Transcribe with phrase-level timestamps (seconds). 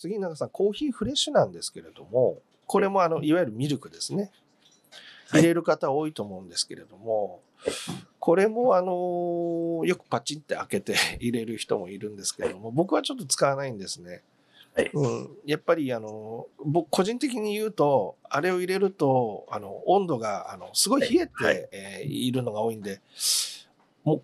[0.00, 4.32] 次、中さん、コーヒーフレッシュなんですけれども、これもあの、いわゆるミルクですね。
[5.30, 7.42] 入れる方多いと思うんですけれども、
[8.18, 14.22] これもあの、よくパチンって開けて 入れる人もいるんですけれども、僕はちょっと使わないんですね。
[14.74, 14.90] はい。
[14.94, 21.54] うん、やっぱりあの僕個人的に言うとあれを入れるとあの温度があのすごい冷えて、はい。
[21.56, 23.00] はいえーいるのが多いんで
[24.04, 24.22] も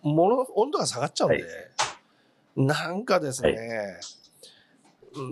[0.00, 2.66] もの温度が下がっちゃうんで、はい。
[2.66, 3.58] なんかですね、はい。
[3.58, 4.21] うん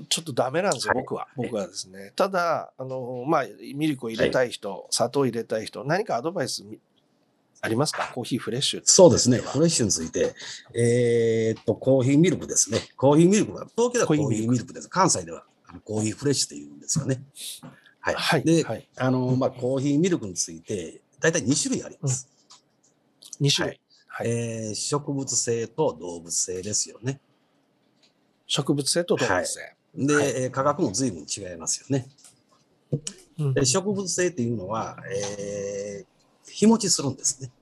[0.09, 1.29] ちょっとダメなんですよ、はい僕は。
[1.37, 2.13] 僕はですね。
[2.17, 6.79] ただ、あの、まあ、ミルクを入れたい人、砂糖を入れたい人、何かアドバイスみ
[7.63, 8.11] ありますか？
[8.15, 8.83] コーヒーフレッシュ。
[8.85, 9.39] そうですね。
[9.39, 10.35] フレッシュについて、
[10.75, 12.79] えーっと、コーヒーミルクですね。
[12.97, 14.89] コーヒーミルクは、東京ではコーヒーミルクです。
[14.89, 15.45] 関西では
[15.85, 17.23] コーヒーフレッシュって言うんですよね。
[18.01, 18.15] はい。
[18.15, 18.43] はい。
[18.45, 18.89] で、はい。
[18.97, 22.29] あの、まあ、コーヒーミルクについて、大体2種類あります。
[23.43, 23.81] 2種類。
[24.09, 24.29] はい。
[24.31, 27.21] えー植物性と動物性ですよね。
[28.51, 29.77] 植物性と動物性。
[29.95, 32.09] で、はいえー価格も随分違いますよね。
[33.39, 36.11] うんで植物性っていうのは、えー
[36.51, 37.53] 日持ちするんですね。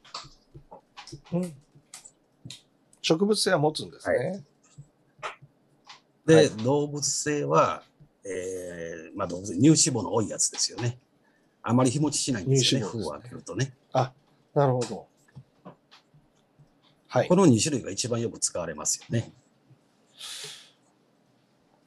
[1.32, 1.52] うん
[3.02, 4.42] 植物性は持つんですね。
[6.24, 7.82] で、はい動物性は、
[8.24, 10.98] えーまあ、動物性乳脂肪の多いやつですよね。
[11.62, 12.86] あまり日持ちしないんですよね。
[12.86, 13.74] 封を開けるとね。
[13.92, 15.06] なるほど。
[17.08, 17.36] はいこ。
[17.36, 19.30] の2種類が一番よく使われますよね。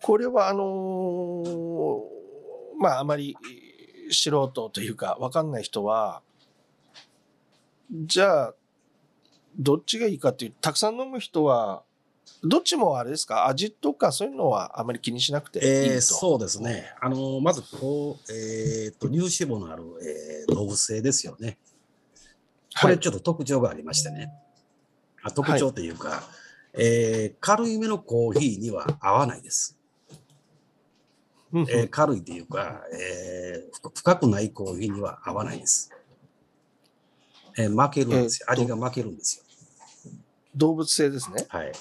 [0.01, 2.01] これは、あのー
[2.79, 3.37] まあ、あまり
[4.09, 6.21] 素人というか、わかんない人は、
[7.91, 8.53] じゃあ、
[9.57, 11.83] どっちがいいかっていう、たくさん飲む人は、
[12.43, 13.47] どっちもあれですか？
[13.47, 15.69] 味とかそういうのはあまり気にしなくていいと。
[15.93, 16.91] えーそうですね。
[16.99, 21.59] あのまずこう、えーと、乳脂肪のある、えー動物性ですよね。
[22.79, 22.95] こはい。
[22.95, 24.31] れちょっと特徴がありましてね。
[25.21, 26.23] あ特徴というか、
[26.73, 29.77] えー軽いめのコーヒーには合わないです。
[31.53, 35.91] うんうんえー軽いというか、えーふ深くないコーヒーには合わないです。
[37.57, 38.47] えー負けるんですよ。
[38.51, 39.43] 味が負けるんですよ。
[40.55, 41.45] 動物性ですね。
[41.49, 41.71] はい。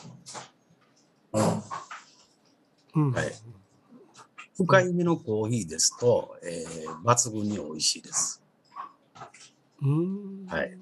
[2.94, 3.32] うんはい
[4.56, 8.42] 深いめのコーヒーですと、えー抜群に美味しいです。
[9.82, 10.76] うんはい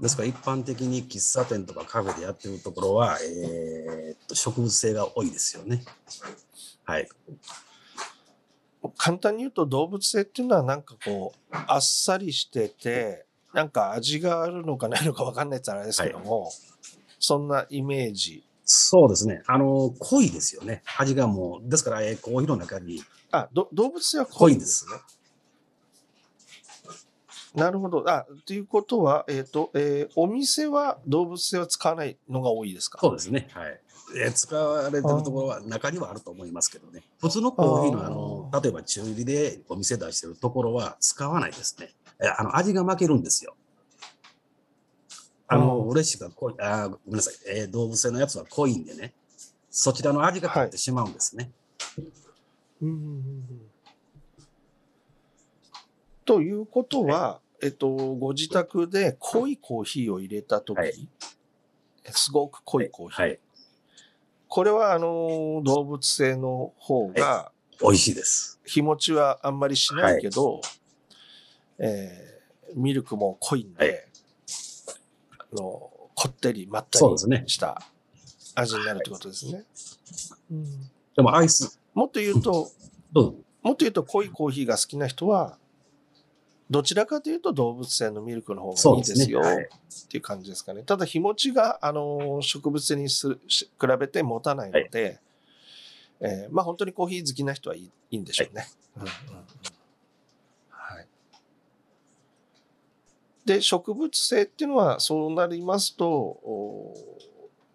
[0.00, 5.82] ですから一般的に喫茶店とかカフェでやってるところは、えーっと植物性が多いですよね。
[6.84, 7.08] はい。
[8.96, 16.50] 簡単に言うと動物性っていうのはなんかこうあっさりしててなんか味があるのかないのか分かんないってあれですけども、
[17.18, 19.42] そんなイメージそうですね。
[19.46, 20.82] あの、濃いですよね。
[20.98, 23.02] 味がもう、ですから、えーコーヒーの中に
[23.32, 25.00] あど動物性は濃濃いんですすね
[27.54, 32.98] なるほどあということは、えっとえーお店は動物性は使わないのが多いですか？
[33.00, 33.48] そうですね。
[33.52, 33.80] はい。
[34.22, 37.02] えー使われてるところは中にはあると思いますけどね。
[37.20, 41.90] 普通のコーヒーのあの、例えば中入りでお店出してるところは使わないですね。
[42.22, 43.54] えあの、味が負けるんですよ。
[45.46, 49.12] あの、うんフレッシュが濃い、あーごめんなさい、えー動物性のやつは濃いんでね。
[49.70, 51.50] そちらの味が立ってしまうんですね。
[52.82, 53.44] うんうんうんうん
[56.24, 61.08] ということは、えっと、ご自宅で濃いコーヒーを入れたとき、はい
[62.10, 63.20] すごく濃いコーヒー。
[63.22, 63.38] はい。
[64.48, 68.60] これは、あの、動物性の方が、美味しいです。
[68.64, 70.60] 日持ちはあんまりしないけど、
[71.78, 72.28] えー
[72.74, 74.04] ミルクも濃いんで、はい。
[75.38, 75.62] あの
[76.14, 77.82] こってりまったりした
[78.54, 79.64] 味になるってことですね。
[80.50, 80.64] うん
[81.16, 82.70] でもアイス、もっと言うと、
[83.12, 83.34] どうぞ。
[83.62, 85.58] もっと言うと濃いコーヒーが好きな人は、
[86.70, 89.56] どちらかというと動物性のミルクの方がいいですよはい。
[89.56, 90.82] っていう感じですかね。
[90.82, 95.18] ただ日持ちがあの植物性にするし比べて持たないので、
[96.20, 98.66] えーまあ本当にコーヒー好きな人はいいいいんでしょうね。
[98.96, 99.12] うんうんうん
[100.70, 101.06] はい
[103.44, 106.94] で植物性っていうのはそうなりますとお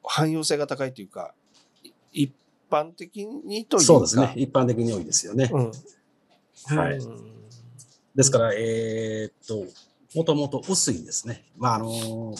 [0.03, 1.33] 汎用性が高いというか
[1.81, 2.33] い一
[2.69, 4.33] 般的にというかそうですね。
[4.35, 5.49] 一般的に多いですよね。
[5.51, 5.71] うん
[6.77, 7.33] はいうん
[8.15, 9.65] ですから、えーっと、
[10.15, 11.43] もともと薄いんですね。
[11.57, 12.35] まあ、あの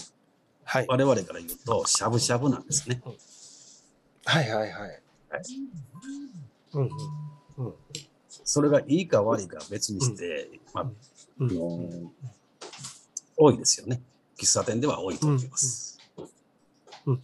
[0.64, 0.86] はい。
[0.88, 3.02] 我々から言うと、しゃぶしゃぶなんですね。
[4.26, 5.03] はいはいはい。
[5.38, 5.44] はい
[6.74, 6.90] うん
[7.58, 7.74] うんうん
[8.46, 10.84] それがいいか悪いかは別にして、まあ、
[11.40, 12.12] うんあの
[13.38, 14.02] 多いですよね。
[14.38, 16.00] 喫茶店では多いと思います。
[17.06, 17.22] うんうん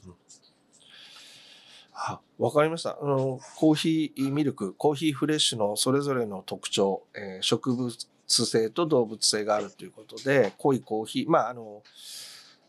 [1.94, 3.40] あわかりましたあの。
[3.58, 7.98] コーヒーミルク、コーヒーフレッシュのそれぞれの特徴、えー植物
[8.28, 11.84] 性と動物性があるということで、濃いコーヒー、まあ、あの、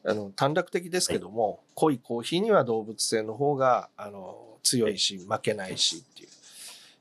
[0.04, 6.28] あの短絡的ですけども、濃いコーヒーには動物性の方があの強いし、負けないしっていう。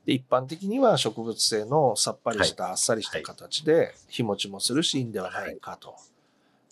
[0.06, 5.94] で一般的には植物性のさっぱりしたあっさりした形で日持ちもするしいいんではないかと。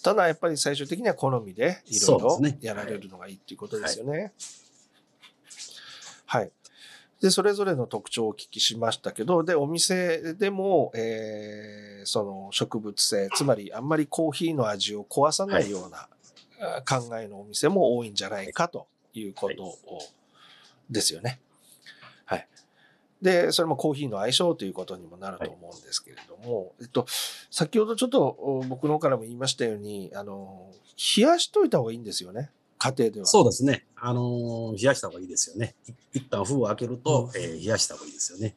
[0.03, 4.33] ただやっぱり最終的には好みでいろいろやられるのがいいっていうことですよね。
[6.27, 6.51] はい。
[7.21, 16.09] で、それぞれの特徴をお聞きしましたけど、で、お店でも、えー、その植物性、つまりあんまりコーヒーの味を壊さないような
[16.87, 19.75] 考えのお店も多いんじゃないかということを、
[20.91, 21.41] ですよね。
[22.25, 22.49] はい。
[23.21, 27.07] で、それもコーヒーの相性ということにもなると思うんですけれども、えっと、
[27.51, 30.71] 先ほどちょっと僕の方からも言いましたように、あの、
[31.17, 32.51] 冷やしといた方がいいんですよね。
[32.79, 33.27] 家庭では。
[33.27, 33.85] そうですね。
[33.97, 35.75] あのー、冷やした方がいいですよね。
[36.13, 38.57] 一旦封を開けると、うん、えー、冷やした方がいいですよね。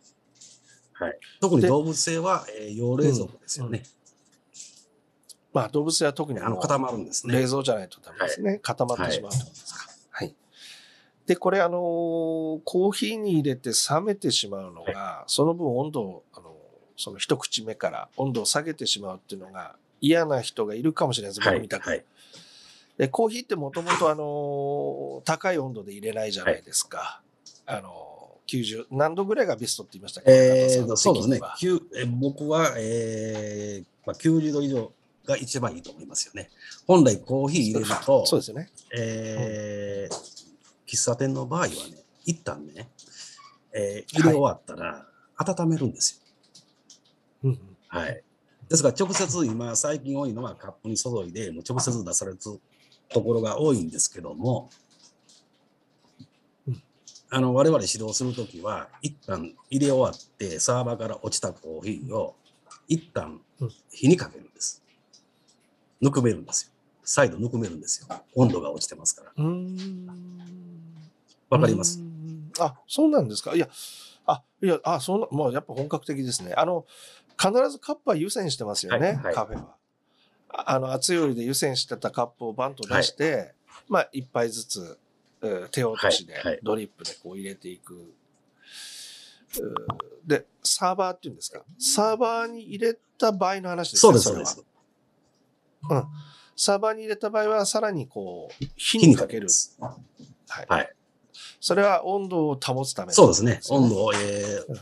[0.94, 1.20] はい。
[1.40, 3.80] 特に動物性は、えー、用冷蔵庫ですよね。
[3.80, 3.88] うんうん、
[5.54, 7.40] まあ、動物性は特にあの固まるんですね。
[7.40, 8.50] 冷蔵じゃないとダメですね。
[8.52, 9.80] はい、固まってしまうということですか。
[10.12, 10.28] はい。
[10.28, 10.36] はい、
[11.26, 11.82] で、これ、あのー、
[12.64, 16.56] コーヒーに入れて冷めてしまうのが、はい、その分温度を、あの
[16.98, 21.50] その一口目から温度を下げてしまうっていうのが嫌な人がいるかもしれないです。
[21.50, 21.90] 僕みたく。
[21.90, 22.06] はい
[22.98, 27.22] で、コーヒーってもともとあの、高い温度で入れないじゃないですか。
[27.66, 30.32] はい、あの、90、何度ぐらいがベストって言いましたっけ？
[30.32, 31.40] えー、そうですね。
[31.98, 34.92] え僕は、えーまあ、90度以上
[35.32, 36.50] が一番いいと思いますよね。
[36.88, 38.70] 本来コーヒー入れると、そうですね。
[38.96, 40.16] えー、
[40.88, 41.72] 喫茶店の場合はね、
[42.26, 42.90] 一旦ね、
[43.74, 45.06] えー、入れ終わったら
[45.38, 46.22] 温めるんです
[47.44, 47.58] よ。
[47.88, 48.24] はい、はい。
[48.70, 54.70] ですから直接今最近多いのはカップに注いでもう直接出されるところが多いんですけども、
[57.34, 62.36] あの我々指導するときは、一旦入れ終わって、サーバーから落ちたコーヒーを
[62.90, 63.40] 一旦
[63.90, 64.81] 火にかけるんです。
[66.02, 66.72] ぬくめるんですよ。
[67.04, 68.08] 再度ぬくめるんですよ。
[68.36, 69.44] 温度が落ちてますから。
[71.50, 72.00] わかります？
[72.60, 73.56] あ、そうなんですか？
[73.56, 73.70] いや、
[74.26, 76.54] あ、いや、あ、そんな、もうやっぱ本格的ですね。
[76.56, 76.86] あの、
[77.40, 79.76] 必ずカップは湯煎してますよね、はいはい、カフェは。
[80.50, 83.54] あの、熱いお湯で湯煎してたカップをバンと出して、はい、
[83.90, 84.98] まあ、一杯ずつ、
[85.72, 88.14] 手落としで、ドリップでこう入れていく。
[90.26, 91.64] で、サーバーっていうんですか？
[91.80, 94.00] サーバーに入れた場合の話ですね。
[94.02, 94.64] そうです、そうです。
[95.90, 96.04] うん。
[96.56, 99.48] サーバーに入れた場合は、さらにこう、火にかける。
[99.80, 100.66] はい。
[100.68, 100.94] はい。
[101.60, 103.60] それは温度を保つため、そうですね。
[103.70, 104.80] 温度を、えー、うん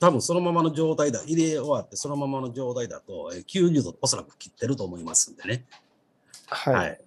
[0.00, 5.66] 多分そのままの状態だ、入れ終わってそのままの状態だと、90度おそらく切ってると思いますんでね。
[6.48, 6.74] はい。
[6.74, 7.00] はい、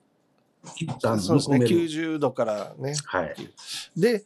[0.76, 2.94] 一旦そうですね、90度からね。
[3.06, 3.36] はい。
[3.98, 4.24] で、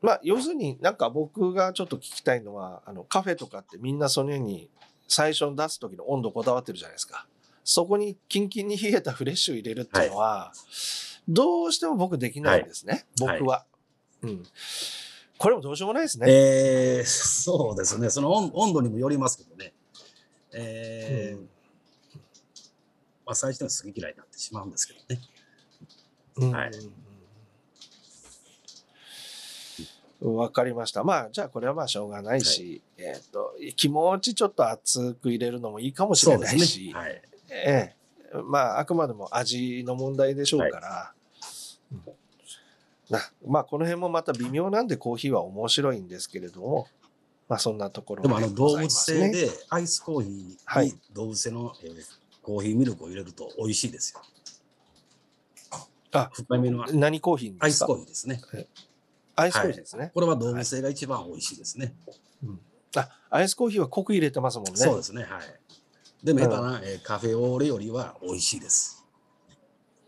[0.00, 4.70] まあ、要するになんか僕がちょっと聞きたいのは、あの、カフェとかってみんなそのように
[5.06, 7.26] 最初に出す時の温度こだわってるじゃないですか。
[7.70, 10.58] そこにキンキンに冷えたフレッシュを入れるっていうのは、はい、
[11.28, 13.06] どうしても僕できないんですね。
[13.20, 13.64] はい、僕は。
[14.22, 14.42] うん。
[15.38, 16.26] これもどうしようもないですね。
[16.28, 18.10] えー、そうですね。
[18.10, 19.72] その温度にもよりますけどね。
[20.52, 21.48] えー、うん、
[23.24, 25.20] まあ、最初は好き嫌いになってしまうんですけどね。
[26.38, 26.70] うん、はい。
[30.22, 31.04] わかりました。
[31.04, 37.94] まあ、じゃあこれはまあしょうがないし、はい、えっ、ー、と、気持ちちょっと熱く入れるのもいいかもしれないし、ねはい、え
[38.32, 41.14] えー、まあ、あくまでも味の問題でしょうから、は
[43.10, 46.86] い、なまあこの辺もまた微妙なんでコーヒーは面白いんですけれども、
[47.48, 51.94] まあそんなところで、ね、でもあの動物性でアイスコーヒーに動物性の、えー、
[52.42, 54.20] コーヒーミルクを入れると美味しいですよ。
[56.12, 58.40] あ、深めの何コーヒーアイスコーヒーですね。
[59.36, 61.94] アイスコーヒーですね、はい、これは動物性が一番美味しいですね。
[62.44, 62.60] うん、
[62.96, 64.72] あ、アイスコーヒーは濃く入れてますもんね。
[64.74, 65.22] そうですね。
[65.22, 65.40] はい。
[66.22, 69.04] でも、下手な、えー、カフェオーレよりは美味しいです。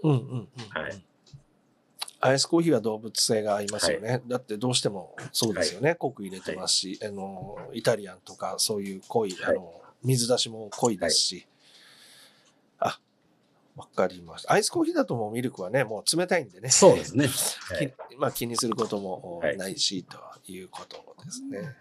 [0.02, 0.48] うんうんうん。
[0.70, 1.02] はい。
[2.20, 4.08] アイスコーヒーは動物性がありますよね。
[4.08, 5.90] はい、だってどうしてもそうですよね。
[5.90, 11.46] はい、濃く入れてますし、はい、あの、イタリアンとかそういう濃い、あの、水出しも濃いですし。
[12.78, 13.00] あ、
[13.74, 14.52] わかりました。
[14.52, 16.70] アイスコーヒーだともうミルクはね、もう冷たいんでね。
[16.70, 17.28] そうですね。
[18.18, 21.74] まあ気にすることもないし、ということですね。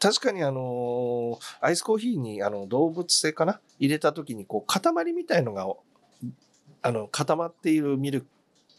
[0.00, 3.60] 確かにあの、アイスコーヒーにあの動物性かな？
[3.78, 5.66] 入れた時にこう塊みたいのが、
[6.82, 8.24] あの固まっているミル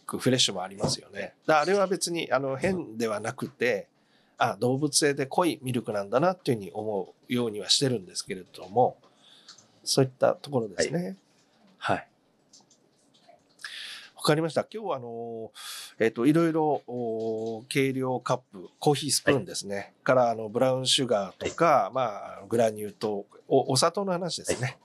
[0.05, 1.33] クフレッシュもありますよね。
[1.47, 3.87] あれは別にあの変ではなくて、
[4.37, 8.97] あ動物性で濃いミルクなんだなっていうふうに思うようにはしてるんですけれども、
[9.83, 11.17] そういったところですね。
[11.77, 11.97] はい。
[11.97, 12.07] はい、
[14.23, 14.65] かりました。
[14.71, 15.51] 今日はあの、
[15.99, 19.75] えっ、ー、と、いろいろ、計量カップ、コーヒースプーンですね。
[19.75, 22.01] はい、からあのブラウンシュガーとか、はい、ま
[22.41, 24.77] あ、グラニュー糖お、お砂糖の話ですね。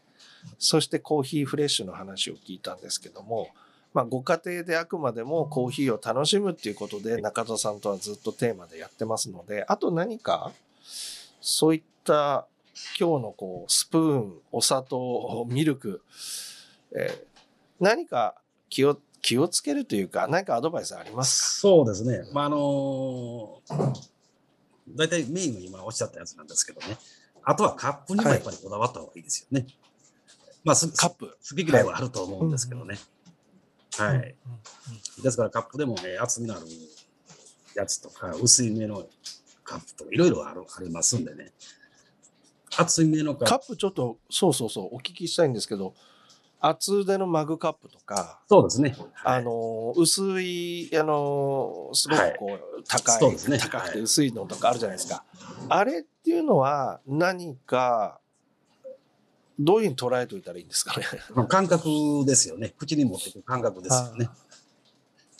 [0.59, 3.49] そしてコーヒーフレッシュの話を聞いたんですけども、
[3.95, 10.53] まあ、ご家庭であくまでもコーヒーを楽しむっていうことで中田さんとはずっとテーマでやってますのであと何か
[11.41, 12.47] そういった
[12.99, 16.03] 今日のこうスプーンお砂糖ミルク、
[16.95, 17.35] えー
[17.81, 18.35] 何か
[18.71, 22.29] 気を気をつけるというか何かアドバイスありますそうですね。
[22.35, 23.63] まあ、あの
[24.95, 26.99] 大体メインが今おっしゃったやつなんですけどね。
[27.43, 29.67] あとはカップにもやっぱりこだわった方がいいですよね。
[30.63, 31.27] まあ、すカップ？
[31.27, 32.99] 好き嫌いはあると思うんですけどね。
[33.97, 34.17] はい。
[34.17, 36.67] うんうんですからカップでも、ね、厚みのある
[37.75, 39.07] やつとか、薄いめの
[39.63, 41.53] カップとか、いろいろあるありますんでね。
[42.77, 43.51] 厚いめのカップ。
[43.51, 45.95] カップちょっとそうそうそうお聞きしたいんですけど
[46.67, 48.97] 厚腕のマグカップとかそうですね。
[48.99, 55.25] はいあの薄いあのすごくこう高い、そうですね高くて薄いのとかあるじゃないですか、
[55.69, 58.19] あれっていうのは何か
[59.59, 61.07] どういうふうに捉えておいたらいいんですかね？
[61.35, 61.85] まあ感覚
[62.27, 62.75] ですよね。
[62.79, 64.29] 口に持ってくる感覚ですよね。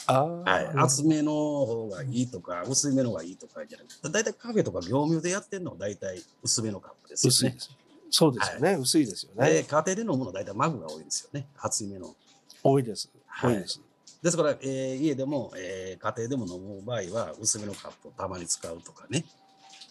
[0.07, 0.67] あはい。
[0.77, 7.31] 厚めの方がいいとか、薄いめの方がいいとかじゃなくて、大体カフェとか業務でやってるのは大体薄めのカップですよね。
[7.31, 7.71] 薄いです
[8.17, 11.49] そうですよね、薄いですよね、で、家庭で飲むのは大体マグが多いですよね。
[11.59, 12.15] 厚いめの。
[12.63, 13.11] 多いです。
[13.41, 13.57] 多はい。
[13.57, 13.81] いです、
[14.23, 19.25] ですから、えー家でも、えー家庭でも飲む場合は、薄めのカップをたまに使うとかね。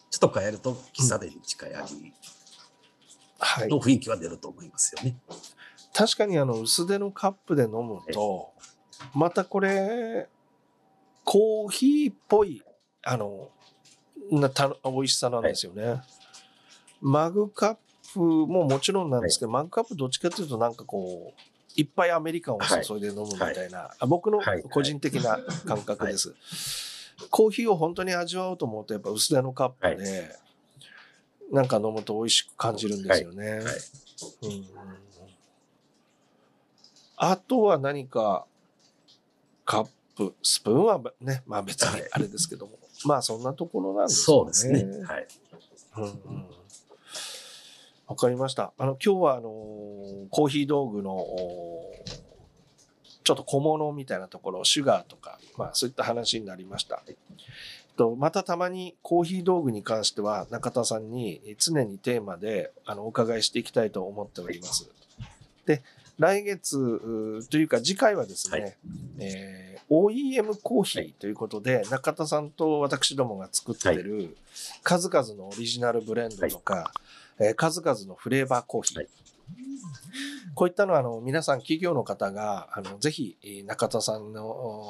[0.09, 2.13] ちょっと変えると、喫茶店に近い味。
[3.39, 3.67] はい。
[3.67, 5.17] の雰囲気は出ると思いますよね。
[5.93, 8.51] 確かにあの薄手のカップで飲むと
[9.13, 10.27] またこれ
[11.23, 12.63] コーヒーっぽい
[13.03, 13.49] あの
[14.31, 16.01] なた美味しさなんですよね、
[17.01, 17.75] マグカッ
[18.13, 21.41] プももちろんなんですけど、マグカップどっちかというとなんかこう
[21.75, 24.63] いっぱいアメリカンを注いで飲むみたいな、あ僕のはい。
[24.63, 26.35] 個人的な感覚です、
[27.29, 30.35] コーヒーを本当に味わおうと思うとやっぱ薄手のカップで、
[31.51, 33.59] なんか飲むと美味しく感じるんですよね、はい。
[33.59, 33.63] うん
[37.15, 38.45] あとは何か
[39.65, 42.73] カップ、スプーンはね、まあ別にあれですけども、
[43.05, 44.49] まあそんなところなんですそうね。
[44.49, 45.03] ですね。
[45.05, 45.27] はい。
[45.97, 46.45] うんうん
[48.07, 48.73] わかりました。
[48.77, 49.49] あの、今日はあの、
[50.29, 51.25] コーヒー道具の、
[53.23, 57.01] ちょっと小物みたいなところ、シュガーとか、まあそういった話になりました。
[57.95, 64.89] とまたたまにコーヒー道具に関しては中田さんに常にテーマであのお伺いしていきたいと思っております。
[65.65, 65.81] で、
[66.19, 68.77] 来月というか次回はですね、はい。
[69.19, 74.35] えー OEM コーヒーということで、中田さんと私どもが作ってる
[74.81, 76.91] 数々のオリジナルブレンドとか、
[77.37, 79.07] えー数々のフレーバーコーヒー、はい。
[80.55, 84.47] こういったのはあの皆さん企業の方があのぜひえー中田さんの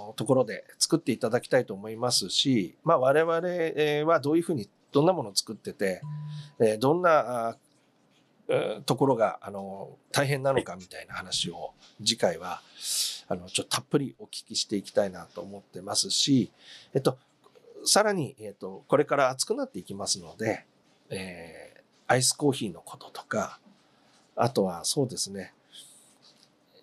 [0.10, 6.02] おところで作っていただきたいと思いますし、まあ、我々えーはどういうふうにどんなものを作ってて、
[6.60, 7.58] えーどんな
[8.86, 12.62] ところがあの大変なのかみたいな話を次回は
[13.28, 16.52] あのちょっとたっぷりお聞きしていきたいなと思ってますし、
[16.94, 17.18] えっと、
[17.86, 20.66] さらに、えっと、これから暑くなっていきますので、
[21.10, 21.74] えー
[22.08, 23.60] アイスコーヒーのこととか、
[24.36, 25.54] あとはそうですね、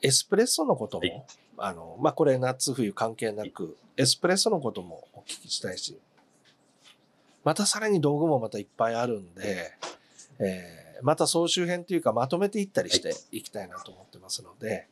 [0.02, 1.24] エスプレッソのことも、はい。
[1.58, 5.98] あの、まあ、これ夏冬関係なく、エスプレッソのこともお聞きしたいし、
[7.44, 9.72] またさらに道具もまたいっぱいあるんで、
[10.38, 14.86] えーまた総集編というかまとめていったりしていきたいなと思ってますので、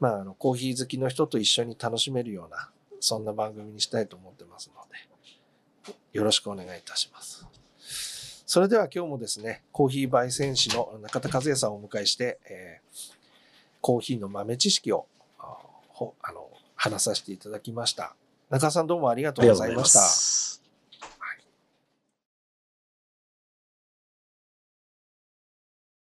[0.00, 4.82] まあ、あの、コーヒー好きの人と一緒に楽しめるような、そんな番組にしたいと思ってますの
[5.92, 7.46] で、よろしくお願いいたします。
[8.46, 13.16] それでは今日もですね、コーヒー焙煎士の中田和也さんをお迎えして、えー
[13.86, 15.06] コーヒーの豆知識を
[15.38, 18.16] あの話させていただきました。
[18.50, 20.00] 中田さんどうもありがとうございました。
[20.00, 20.65] す。